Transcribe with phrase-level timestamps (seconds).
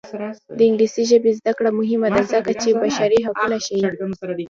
[0.57, 3.85] د انګلیسي ژبې زده کړه مهمه ده ځکه چې بشري حقونه ښيي.